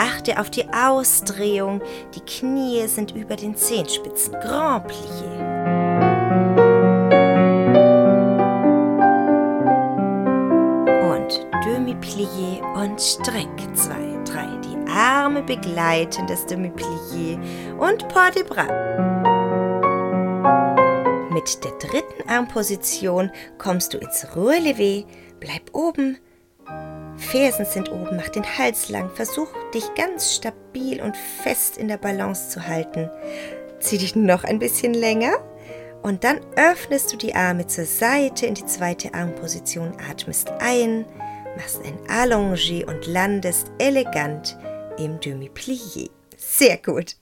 Achte 0.00 0.40
auf 0.40 0.48
die 0.48 0.66
Ausdrehung. 0.72 1.82
Die 2.14 2.20
Knie 2.20 2.86
sind 2.86 3.14
über 3.14 3.36
den 3.36 3.54
Zehenspitzen. 3.54 4.32
Grand 4.40 4.86
Plié. 4.90 5.30
Und 11.12 11.46
Demi-Plié 11.66 12.62
und 12.82 12.98
Streck. 12.98 13.46
Zwei, 13.74 14.18
drei. 14.24 14.48
Die 14.64 14.90
Arme 14.90 15.42
begleiten 15.42 16.26
das 16.26 16.46
Demi-Plié 16.46 17.38
und 17.78 18.08
Port 18.08 18.36
de 18.36 18.42
Bras. 18.42 18.68
Mit 21.30 21.62
der 21.62 21.72
dritten 21.72 22.26
Armposition 22.26 23.30
kommst 23.58 23.92
du 23.92 23.98
ins 23.98 24.26
Relevé. 24.34 25.04
Bleib 25.40 25.74
oben, 25.74 26.16
Fersen 27.20 27.66
sind 27.66 27.92
oben, 27.92 28.16
mach 28.16 28.28
den 28.28 28.44
Hals 28.58 28.88
lang, 28.88 29.10
versuch 29.10 29.48
dich 29.74 29.84
ganz 29.94 30.34
stabil 30.34 31.00
und 31.00 31.16
fest 31.16 31.76
in 31.76 31.88
der 31.88 31.98
Balance 31.98 32.48
zu 32.48 32.66
halten. 32.66 33.10
Zieh 33.78 33.98
dich 33.98 34.16
noch 34.16 34.44
ein 34.44 34.58
bisschen 34.58 34.94
länger 34.94 35.34
und 36.02 36.24
dann 36.24 36.40
öffnest 36.56 37.12
du 37.12 37.16
die 37.16 37.34
Arme 37.34 37.66
zur 37.66 37.84
Seite 37.84 38.46
in 38.46 38.54
die 38.54 38.66
zweite 38.66 39.14
Armposition, 39.14 39.96
atmest 40.08 40.50
ein, 40.58 41.04
machst 41.56 41.80
ein 41.84 41.98
Allongé 42.08 42.86
und 42.86 43.06
landest 43.06 43.70
elegant 43.78 44.58
im 44.98 45.20
Demi-Plié. 45.20 46.10
Sehr 46.36 46.78
gut. 46.78 47.16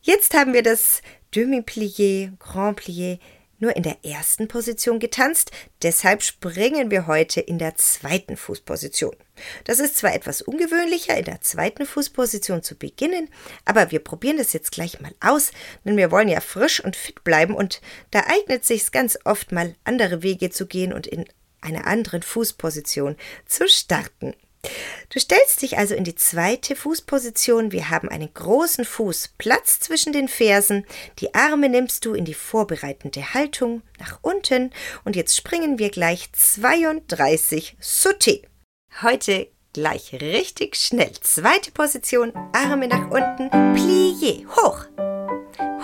Jetzt 0.00 0.34
haben 0.34 0.54
wir 0.54 0.62
das 0.62 1.02
Demi-Plié, 1.34 2.32
Grand 2.38 2.80
Plié 2.80 3.18
nur 3.62 3.76
in 3.76 3.84
der 3.84 4.04
ersten 4.04 4.48
Position 4.48 4.98
getanzt, 4.98 5.52
deshalb 5.82 6.22
springen 6.22 6.90
wir 6.90 7.06
heute 7.06 7.40
in 7.40 7.58
der 7.58 7.76
zweiten 7.76 8.36
Fußposition. 8.36 9.14
Das 9.64 9.78
ist 9.78 9.96
zwar 9.96 10.14
etwas 10.14 10.42
ungewöhnlicher, 10.42 11.16
in 11.16 11.24
der 11.24 11.40
zweiten 11.40 11.86
Fußposition 11.86 12.64
zu 12.64 12.74
beginnen, 12.74 13.28
aber 13.64 13.92
wir 13.92 14.00
probieren 14.00 14.36
das 14.36 14.52
jetzt 14.52 14.72
gleich 14.72 15.00
mal 15.00 15.14
aus, 15.20 15.52
denn 15.84 15.96
wir 15.96 16.10
wollen 16.10 16.28
ja 16.28 16.40
frisch 16.40 16.84
und 16.84 16.96
fit 16.96 17.22
bleiben 17.22 17.54
und 17.54 17.80
da 18.10 18.24
eignet 18.26 18.64
sich 18.64 18.90
ganz 18.90 19.16
oft 19.24 19.52
mal 19.52 19.76
andere 19.84 20.24
Wege 20.24 20.50
zu 20.50 20.66
gehen 20.66 20.92
und 20.92 21.06
in 21.06 21.24
einer 21.60 21.86
anderen 21.86 22.22
Fußposition 22.22 23.16
zu 23.46 23.68
starten. 23.68 24.34
Du 25.08 25.20
stellst 25.20 25.60
dich 25.60 25.76
also 25.76 25.94
in 25.94 26.04
die 26.04 26.14
zweite 26.14 26.74
Fußposition. 26.74 27.70
Wir 27.70 27.90
haben 27.90 28.08
einen 28.08 28.32
großen 28.32 28.84
Fuß, 28.84 29.34
Platz 29.36 29.80
zwischen 29.80 30.12
den 30.12 30.26
Fersen. 30.28 30.86
Die 31.18 31.34
Arme 31.34 31.68
nimmst 31.68 32.04
du 32.04 32.14
in 32.14 32.24
die 32.24 32.34
vorbereitende 32.34 33.34
Haltung 33.34 33.82
nach 33.98 34.20
unten. 34.22 34.70
Und 35.04 35.16
jetzt 35.16 35.36
springen 35.36 35.78
wir 35.78 35.90
gleich 35.90 36.32
32 36.32 37.76
Sauté. 37.82 38.44
Heute 39.02 39.48
gleich 39.72 40.14
richtig 40.14 40.76
schnell. 40.76 41.12
Zweite 41.20 41.72
Position, 41.72 42.32
Arme 42.52 42.88
nach 42.88 43.10
unten, 43.10 43.50
plié, 43.74 44.46
hoch, 44.46 44.86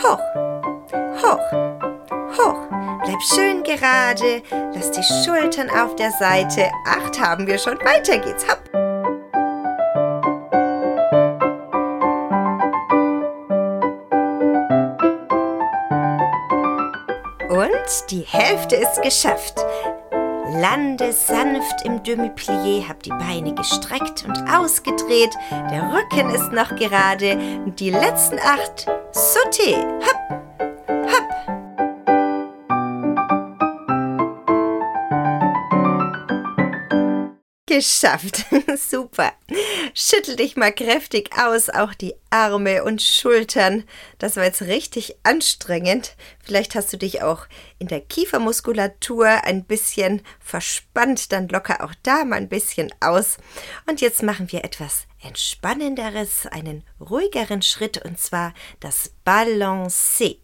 hoch, 0.03 0.21
hoch, 1.23 1.88
hoch. 2.37 2.69
Bleib 3.05 3.23
schön 3.23 3.63
gerade, 3.63 4.43
lass 4.75 4.91
die 4.91 5.03
Schultern 5.03 5.71
auf 5.71 5.97
der 5.97 6.11
Seite. 6.13 6.71
Acht 6.87 7.21
haben 7.21 7.47
wir 7.47 7.59
schon, 7.59 7.79
weiter 7.79 8.19
geht's, 8.19 8.47
hopp. 8.47 8.63
Und 17.51 18.11
die 18.11 18.21
Hälfte 18.21 18.77
ist 18.77 19.03
geschafft. 19.03 19.65
Lande 20.51 21.13
sanft 21.13 21.85
im 21.85 22.03
Demi-Plié, 22.03 22.89
hab 22.89 23.03
die 23.03 23.11
Beine 23.11 23.55
gestreckt 23.55 24.25
und 24.27 24.51
ausgedreht. 24.51 25.35
Der 25.71 25.93
Rücken 25.93 26.31
ist 26.31 26.53
noch 26.53 26.75
gerade. 26.77 27.37
Die 27.67 27.91
letzten 27.91 28.39
acht. 28.39 28.87
Sauté. 29.13 29.77
Hopp. 30.01 30.38
Geschafft. 37.79 38.45
Super. 38.77 39.35
Schüttel 39.95 40.35
dich 40.35 40.57
mal 40.57 40.73
kräftig 40.73 41.31
aus, 41.39 41.71
auch 41.71 41.95
die 41.95 42.13
Arme 42.29 42.83
und 42.83 43.01
Schultern. 43.01 43.85
Das 44.19 44.35
war 44.35 44.43
jetzt 44.43 44.63
richtig 44.63 45.15
anstrengend. 45.23 46.17
Vielleicht 46.43 46.75
hast 46.75 46.93
du 46.93 46.97
dich 46.97 47.23
auch 47.23 47.47
in 47.79 47.87
der 47.87 48.01
Kiefermuskulatur 48.01 49.29
ein 49.45 49.63
bisschen 49.63 50.23
verspannt. 50.41 51.31
Dann 51.31 51.47
locker 51.47 51.85
auch 51.85 51.95
da 52.03 52.25
mal 52.25 52.39
ein 52.39 52.49
bisschen 52.49 52.93
aus. 52.99 53.37
Und 53.89 54.01
jetzt 54.01 54.25
machen 54.25 54.51
wir 54.51 54.65
etwas 54.65 55.07
entspannenderes, 55.23 56.47
einen 56.47 56.83
ruhigeren 56.99 57.63
Schritt 57.63 58.05
und 58.05 58.19
zwar 58.19 58.55
das 58.81 59.13
Balancé. 59.25 60.39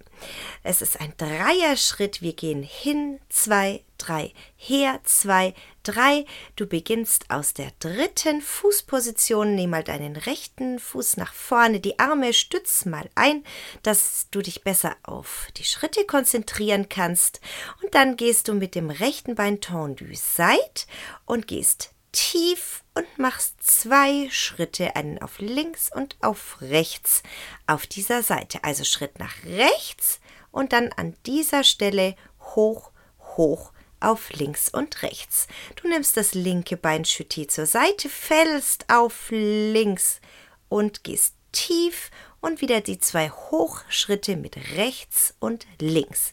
Es 0.62 0.82
ist 0.82 1.00
ein 1.00 1.12
Dreierschritt. 1.16 2.22
Wir 2.22 2.34
gehen 2.34 2.62
hin, 2.62 3.20
zwei, 3.28 3.84
drei, 3.98 4.32
her, 4.56 5.00
zwei, 5.04 5.54
drei. 5.82 6.26
Du 6.56 6.66
beginnst 6.66 7.30
aus 7.30 7.54
der 7.54 7.70
dritten 7.78 8.40
Fußposition. 8.40 9.54
Nimm 9.54 9.70
mal 9.70 9.84
deinen 9.84 10.16
rechten 10.16 10.78
Fuß 10.78 11.16
nach 11.16 11.32
vorne, 11.32 11.80
die 11.80 11.98
Arme 11.98 12.32
stütz 12.32 12.84
mal 12.84 13.08
ein, 13.14 13.44
dass 13.82 14.28
du 14.30 14.42
dich 14.42 14.62
besser 14.62 14.96
auf 15.02 15.48
die 15.56 15.64
Schritte 15.64 16.04
konzentrieren 16.04 16.88
kannst. 16.88 17.40
Und 17.82 17.94
dann 17.94 18.16
gehst 18.16 18.48
du 18.48 18.54
mit 18.54 18.74
dem 18.74 18.90
rechten 18.90 19.34
Bein 19.34 19.60
tendu 19.60 20.06
seit 20.12 20.86
und 21.24 21.46
gehst 21.46 21.93
tief 22.14 22.84
und 22.94 23.18
machst 23.18 23.56
zwei 23.62 24.28
Schritte, 24.30 24.96
einen 24.96 25.20
auf 25.20 25.40
links 25.40 25.90
und 25.92 26.16
auf 26.22 26.58
rechts 26.60 27.22
auf 27.66 27.86
dieser 27.86 28.22
Seite. 28.22 28.62
Also 28.62 28.84
Schritt 28.84 29.18
nach 29.18 29.34
rechts 29.44 30.20
und 30.52 30.72
dann 30.72 30.92
an 30.92 31.16
dieser 31.26 31.64
Stelle 31.64 32.14
hoch, 32.40 32.92
hoch 33.36 33.72
auf 34.00 34.30
links 34.32 34.68
und 34.68 35.02
rechts. 35.02 35.48
Du 35.76 35.88
nimmst 35.88 36.16
das 36.16 36.34
linke 36.34 36.76
Bein 36.76 37.04
Chuté 37.04 37.48
zur 37.48 37.66
Seite, 37.66 38.08
fällst 38.08 38.88
auf 38.88 39.26
links 39.30 40.20
und 40.68 41.04
gehst 41.04 41.34
tief 41.52 42.10
und 42.40 42.60
wieder 42.60 42.80
die 42.80 42.98
zwei 42.98 43.30
Hochschritte 43.30 44.36
mit 44.36 44.56
rechts 44.76 45.34
und 45.40 45.66
links. 45.80 46.30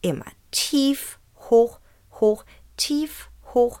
Immer 0.00 0.26
tief, 0.52 1.18
hoch, 1.50 1.80
hoch, 2.20 2.44
tief, 2.76 3.30
hoch, 3.52 3.80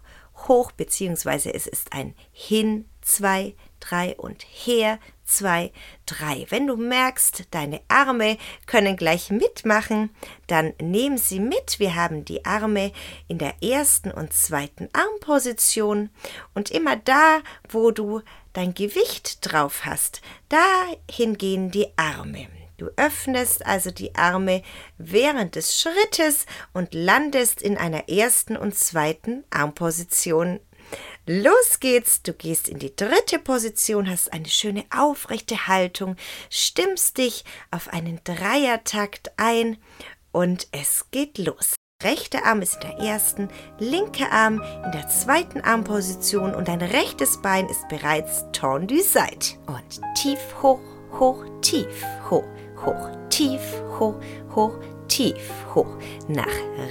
beziehungsweise 0.76 1.52
es 1.54 1.66
ist 1.66 1.92
ein 1.92 2.14
Hin, 2.32 2.86
zwei, 3.00 3.54
drei 3.80 4.14
und 4.16 4.42
her, 4.42 4.98
zwei, 5.24 5.72
drei. 6.06 6.46
Wenn 6.50 6.66
du 6.66 6.76
merkst, 6.76 7.44
deine 7.50 7.80
Arme 7.88 8.36
können 8.66 8.96
gleich 8.96 9.30
mitmachen, 9.30 10.10
dann 10.46 10.74
nehmen 10.80 11.18
sie 11.18 11.40
mit. 11.40 11.78
Wir 11.78 11.94
haben 11.94 12.24
die 12.24 12.44
Arme 12.44 12.92
in 13.28 13.38
der 13.38 13.62
ersten 13.62 14.10
und 14.10 14.32
zweiten 14.32 14.88
Armposition 14.92 16.10
und 16.54 16.70
immer 16.70 16.96
da, 16.96 17.40
wo 17.68 17.90
du 17.90 18.20
dein 18.52 18.74
Gewicht 18.74 19.38
drauf 19.40 19.84
hast, 19.84 20.20
dahin 20.48 21.38
gehen 21.38 21.70
die 21.70 21.88
Arme. 21.96 22.48
Du 22.76 22.90
öffnest 22.96 23.64
also 23.66 23.90
die 23.90 24.14
Arme 24.14 24.62
während 24.98 25.54
des 25.54 25.80
Schrittes 25.80 26.46
und 26.72 26.92
landest 26.94 27.62
in 27.62 27.76
einer 27.76 28.08
ersten 28.08 28.56
und 28.56 28.74
zweiten 28.74 29.44
Armposition 29.50 30.60
Los 31.26 31.80
geht's, 31.80 32.22
du 32.22 32.34
gehst 32.34 32.68
in 32.68 32.78
die 32.78 32.94
dritte 32.94 33.38
Position, 33.38 34.08
hast 34.08 34.32
eine 34.32 34.48
schöne 34.48 34.84
aufrechte 34.94 35.66
Haltung, 35.66 36.16
stimmst 36.50 37.16
dich 37.16 37.44
auf 37.70 37.88
einen 37.88 38.20
Dreiertakt 38.24 39.32
ein 39.38 39.78
und 40.32 40.68
es 40.72 41.06
geht 41.10 41.38
los. 41.38 41.76
Rechter 42.02 42.44
Arm 42.44 42.60
ist 42.60 42.74
in 42.74 42.80
der 42.80 42.98
ersten, 42.98 43.48
linker 43.78 44.30
Arm 44.30 44.60
in 44.84 44.92
der 44.92 45.08
zweiten 45.08 45.62
Armposition 45.62 46.54
und 46.54 46.68
dein 46.68 46.82
rechtes 46.82 47.40
Bein 47.40 47.66
ist 47.68 47.88
bereits 47.88 48.44
tendu 48.52 49.00
side. 49.00 49.58
Und 49.66 50.02
tief, 50.14 50.38
hoch, 50.60 50.80
hoch, 51.18 51.44
tief, 51.60 52.04
hoch, 52.30 52.44
hoch, 52.84 53.10
tief, 53.28 53.82
hoch, 53.98 54.14
hoch, 54.54 54.78
tief, 55.08 55.50
hoch. 55.74 55.98
Nach 56.28 56.46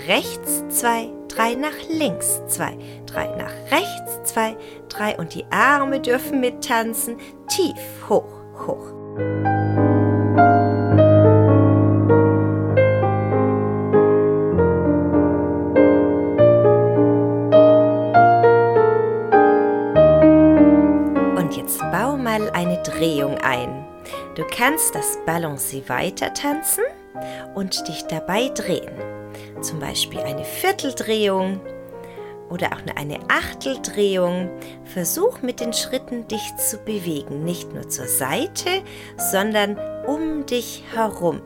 rechts 0.07 0.63
zwei, 0.69 1.09
drei 1.27 1.55
nach 1.55 1.75
links, 1.89 2.41
zwei, 2.47 2.77
drei 3.05 3.27
nach 3.36 3.53
rechts, 3.71 4.31
zwei, 4.31 4.55
drei 4.89 5.17
und 5.17 5.33
die 5.33 5.45
Arme 5.51 5.99
dürfen 5.99 6.39
mittanzen, 6.39 7.17
tief, 7.47 8.09
hoch, 8.09 8.23
hoch. 8.67 8.91
Und 21.38 21.55
jetzt 21.55 21.79
bau 21.91 22.17
mal 22.17 22.49
eine 22.53 22.81
Drehung 22.83 23.38
ein. 23.39 23.82
Du 24.35 24.43
kannst 24.49 24.95
das 24.95 25.17
Balancé 25.27 25.87
weiter 25.89 26.33
tanzen 26.33 26.83
und 27.53 27.87
dich 27.87 28.03
dabei 28.07 28.49
drehen 28.49 29.13
zum 29.63 29.79
Beispiel 29.79 30.19
eine 30.19 30.43
Vierteldrehung 30.43 31.59
oder 32.49 32.67
auch 32.73 32.85
nur 32.85 32.97
eine 32.97 33.19
Achteldrehung. 33.29 34.49
Versuch 34.85 35.41
mit 35.41 35.59
den 35.59 35.73
Schritten 35.73 36.27
dich 36.27 36.55
zu 36.57 36.77
bewegen, 36.77 37.43
nicht 37.43 37.73
nur 37.73 37.89
zur 37.89 38.07
Seite, 38.07 38.83
sondern 39.17 39.77
um 40.05 40.45
dich 40.45 40.83
herum. 40.93 41.41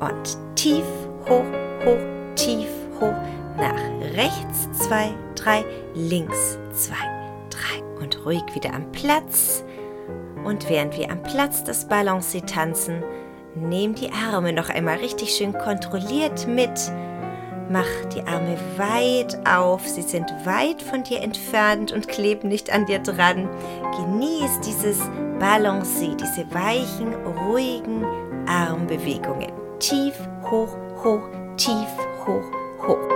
Und 0.00 0.56
tief, 0.56 0.84
hoch, 1.28 1.44
hoch, 1.84 2.34
tief, 2.34 2.68
hoch, 3.00 3.14
nach 3.56 3.80
rechts 4.14 4.68
zwei, 4.78 5.12
drei, 5.34 5.64
links 5.94 6.58
zwei, 6.72 6.94
drei 7.50 7.82
und 8.00 8.24
ruhig 8.24 8.42
wieder 8.54 8.74
am 8.74 8.90
Platz. 8.92 9.64
Und 10.46 10.70
während 10.70 10.96
wir 10.96 11.10
am 11.10 11.24
Platz 11.24 11.64
das 11.64 11.90
Balancé 11.90 12.46
tanzen, 12.46 13.02
nehm 13.56 13.96
die 13.96 14.12
Arme 14.12 14.52
noch 14.52 14.68
einmal 14.68 14.98
richtig 14.98 15.30
schön 15.30 15.52
kontrolliert 15.52 16.46
mit 16.46 16.70
Mach 17.68 18.04
die 18.14 18.22
Arme 18.22 18.56
weit 18.76 19.44
auf, 19.44 19.88
sie 19.88 20.02
sind 20.02 20.30
weit 20.44 20.80
von 20.80 21.02
dir 21.02 21.20
entfernt 21.20 21.90
und 21.90 22.06
kleben 22.06 22.48
nicht 22.48 22.72
an 22.72 22.86
dir 22.86 23.00
dran. 23.00 23.48
Genieß 23.96 24.60
dieses 24.64 25.00
Balancé, 25.40 26.14
diese 26.14 26.46
weichen, 26.54 27.12
ruhigen 27.24 28.04
Armbewegungen. 28.46 29.50
Tief, 29.80 30.14
hoch, 30.48 30.76
hoch, 31.02 31.28
tief, 31.56 31.88
hoch, 32.24 32.86
hoch. 32.86 33.08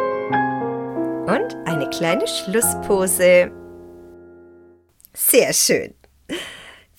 Und 1.29 1.57
eine 1.65 1.89
kleine 1.91 2.27
Schlusspose. 2.27 3.53
Sehr 5.15 5.53
schön. 5.53 5.95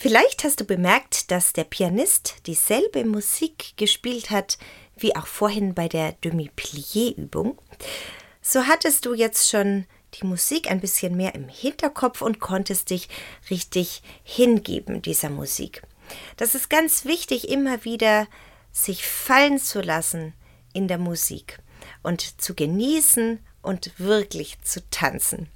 Vielleicht 0.01 0.43
hast 0.43 0.59
du 0.59 0.65
bemerkt, 0.65 1.29
dass 1.29 1.53
der 1.53 1.63
Pianist 1.63 2.47
dieselbe 2.47 3.05
Musik 3.05 3.77
gespielt 3.77 4.31
hat 4.31 4.57
wie 4.95 5.15
auch 5.15 5.27
vorhin 5.27 5.75
bei 5.75 5.87
der 5.87 6.13
Demi-Plié-Übung, 6.13 7.59
so 8.41 8.65
hattest 8.65 9.05
du 9.05 9.13
jetzt 9.13 9.51
schon 9.51 9.85
die 10.15 10.25
Musik 10.25 10.71
ein 10.71 10.79
bisschen 10.79 11.15
mehr 11.15 11.35
im 11.35 11.47
Hinterkopf 11.47 12.23
und 12.23 12.39
konntest 12.39 12.89
dich 12.89 13.09
richtig 13.51 14.01
hingeben 14.23 15.03
dieser 15.03 15.29
Musik. 15.29 15.83
Das 16.35 16.55
ist 16.55 16.71
ganz 16.71 17.05
wichtig, 17.05 17.49
immer 17.49 17.85
wieder 17.85 18.27
sich 18.71 19.05
fallen 19.05 19.59
zu 19.59 19.81
lassen 19.81 20.33
in 20.73 20.87
der 20.87 20.97
Musik 20.97 21.59
und 22.01 22.41
zu 22.41 22.55
genießen 22.55 23.37
und 23.61 23.99
wirklich 23.99 24.59
zu 24.63 24.81
tanzen. 24.89 25.47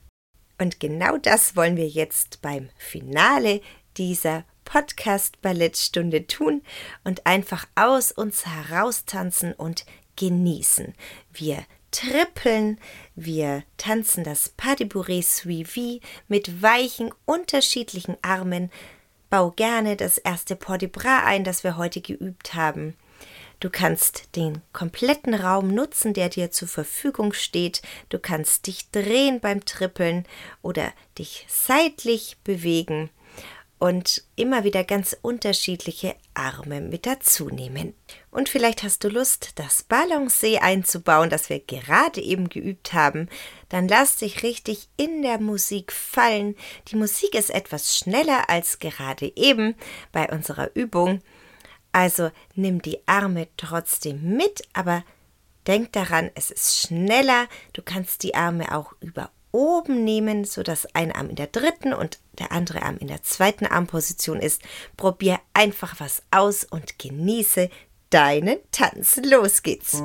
Und 0.60 0.79
genau 0.79 1.17
das 1.17 1.55
wollen 1.55 1.77
wir 1.77 1.88
jetzt 1.88 2.43
beim 2.43 2.69
Finale 2.77 3.62
dieser 3.97 4.43
Podcast-Ballettstunde 4.65 6.27
tun 6.27 6.62
und 7.03 7.25
einfach 7.25 7.65
aus 7.75 8.12
uns 8.12 8.45
heraustanzen 8.45 9.53
und 9.53 9.86
genießen. 10.15 10.93
Wir 11.31 11.63
trippeln, 11.91 12.79
wir 13.15 13.63
tanzen 13.77 14.23
das 14.23 14.49
Pas 14.49 14.77
Suivi 15.21 16.01
mit 16.27 16.62
weichen, 16.62 17.13
unterschiedlichen 17.25 18.17
Armen. 18.21 18.69
Bau 19.29 19.51
gerne 19.51 19.95
das 19.95 20.17
erste 20.17 20.55
Port 20.55 20.81
de 20.81 20.89
Bras 20.89 21.23
ein, 21.25 21.43
das 21.43 21.63
wir 21.63 21.77
heute 21.77 22.01
geübt 22.01 22.53
haben. 22.53 22.95
Du 23.62 23.69
kannst 23.69 24.36
den 24.36 24.62
kompletten 24.73 25.34
Raum 25.34 25.73
nutzen, 25.73 26.13
der 26.13 26.27
dir 26.27 26.51
zur 26.51 26.67
Verfügung 26.67 27.31
steht. 27.31 27.81
Du 28.10 28.19
kannst 28.19 28.67
dich 28.67 28.91
drehen 28.91 29.39
beim 29.39 29.63
Trippeln 29.63 30.25
oder 30.62 30.91
dich 31.17 31.45
seitlich 31.47 32.38
bewegen 32.43 33.10
und 33.78 34.24
immer 34.36 34.64
wieder 34.64 34.84
ganz 34.84 35.16
unterschiedliche 35.22 36.16
Arme 36.34 36.82
mit 36.82 37.06
dazu 37.06 37.50
nehmen. 37.50 37.94
Und 38.32 38.50
vielleicht 38.50 38.84
hast 38.84 39.04
du 39.04 39.10
Lust, 39.10 39.52
das 39.56 39.90
Balancé 39.90 40.60
einzubauen, 40.60 41.30
das 41.30 41.50
wir 41.50 41.60
gerade 41.60 42.22
eben 42.22 42.50
geübt 42.50 42.94
haben. 42.94 43.30
Dann 43.70 43.88
lass 43.88 44.18
dich 44.18 44.44
richtig 44.44 44.88
in 44.98 45.22
der 45.22 45.40
Musik 45.40 45.92
fallen. 45.92 46.56
Die 46.88 46.96
Musik 46.96 47.36
ist 47.36 47.50
etwas 47.50 47.98
schneller 47.98 48.50
als 48.50 48.80
gerade 48.80 49.32
eben 49.36 49.76
bei 50.12 50.30
unserer 50.32 50.76
Übung. 50.76 51.22
Also 51.92 52.32
nimm 52.56 52.82
die 52.82 53.08
Arme 53.08 53.48
trotzdem 53.56 54.36
mit, 54.36 54.68
aber 54.74 55.04
denk 55.68 55.94
daran, 55.94 56.30
es 56.36 56.52
ist 56.52 56.80
schneller. 56.80 57.48
Du 57.74 57.82
kannst 57.82 58.24
die 58.24 58.36
Arme 58.36 58.76
auch 58.76 58.94
über 59.00 59.32
oben 59.56 60.04
nehmen, 60.04 60.44
sodass 60.44 60.86
ein 60.94 61.13
Arm 61.13 61.30
in 61.30 61.38
der 61.38 61.48
dritten 61.48 61.94
und 61.94 62.20
der 62.38 62.52
andere 62.52 62.82
Arm 62.82 62.98
in 62.98 63.08
der 63.08 63.24
zweiten 63.24 63.65
Armposition 63.65 64.39
ist. 64.39 64.62
Probier 64.98 65.39
einfach 65.54 65.96
was 66.00 66.24
aus 66.30 66.65
und 66.65 67.00
genieße 67.00 67.70
deinen 68.10 68.58
Tanz. 68.72 69.22
Los 69.24 69.63
geht's! 69.63 70.04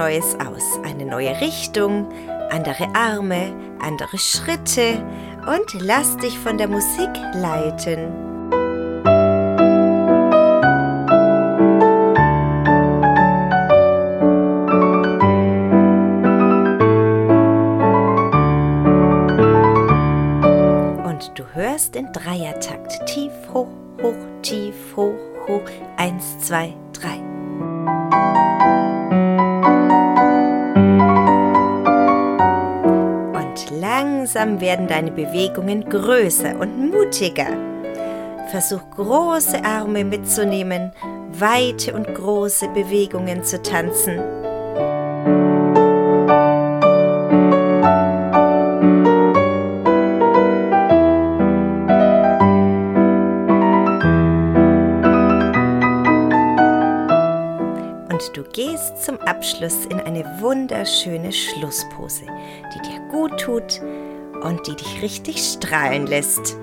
Neues 0.00 0.34
aus. 0.40 0.80
Eine 0.82 1.04
neue 1.04 1.38
Richtung, 1.42 2.08
andere 2.48 2.88
Arme, 2.94 3.54
andere 3.80 4.16
Schritte 4.16 5.04
und 5.46 5.74
lass 5.78 6.16
dich 6.16 6.38
von 6.38 6.56
der 6.56 6.68
Musik 6.68 7.10
leiten. 7.34 8.06
Und 21.04 21.38
du 21.38 21.44
deine 35.10 35.26
Bewegungen 35.26 35.88
größer 35.88 36.58
und 36.58 36.90
mutiger. 36.90 37.48
Versuch 38.50 38.82
große 38.96 39.64
Arme 39.64 40.04
mitzunehmen, 40.04 40.92
weite 41.32 41.94
und 41.94 42.12
große 42.14 42.68
Bewegungen 42.68 43.44
zu 43.44 43.62
tanzen. 43.62 44.18
Und 58.08 58.36
du 58.36 58.42
gehst 58.52 59.04
zum 59.04 59.18
Abschluss 59.20 59.86
in 59.86 60.00
eine 60.00 60.24
wunderschöne 60.40 61.32
Schlusspose, 61.32 62.26
die 62.74 62.88
dir 62.88 63.00
gut 63.10 63.38
tut 63.38 63.80
und 64.42 64.66
die 64.66 64.76
dich 64.76 65.02
richtig 65.02 65.38
strahlen 65.38 66.06
lässt. 66.06 66.56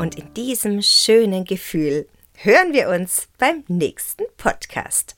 Und 0.00 0.16
in 0.16 0.34
diesem 0.34 0.82
schönen 0.82 1.44
Gefühl 1.44 2.06
hören 2.34 2.72
wir 2.72 2.88
uns 2.88 3.28
beim 3.38 3.64
nächsten 3.68 4.24
Podcast. 4.36 5.16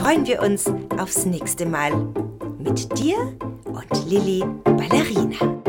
Freuen 0.00 0.26
wir 0.26 0.42
uns 0.42 0.70
aufs 0.98 1.26
nächste 1.26 1.66
Mal 1.66 1.92
mit 2.58 2.98
dir 2.98 3.16
und 3.66 4.10
Lilly 4.10 4.44
Ballerina. 4.64 5.63